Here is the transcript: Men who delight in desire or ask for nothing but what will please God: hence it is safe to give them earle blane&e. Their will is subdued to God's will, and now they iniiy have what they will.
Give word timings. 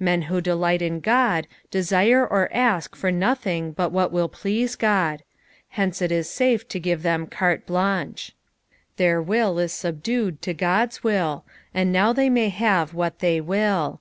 Men 0.00 0.22
who 0.22 0.40
delight 0.40 0.80
in 0.80 1.02
desire 1.70 2.26
or 2.26 2.48
ask 2.50 2.96
for 2.96 3.12
nothing 3.12 3.72
but 3.72 3.92
what 3.92 4.10
will 4.10 4.26
please 4.30 4.74
God: 4.74 5.22
hence 5.68 6.00
it 6.00 6.10
is 6.10 6.30
safe 6.30 6.66
to 6.68 6.80
give 6.80 7.02
them 7.02 7.28
earle 7.30 7.58
blane&e. 7.66 8.32
Their 8.96 9.20
will 9.20 9.58
is 9.58 9.72
subdued 9.74 10.40
to 10.40 10.54
God's 10.54 11.04
will, 11.04 11.44
and 11.74 11.92
now 11.92 12.14
they 12.14 12.30
iniiy 12.30 12.52
have 12.52 12.94
what 12.94 13.18
they 13.18 13.38
will. 13.38 14.00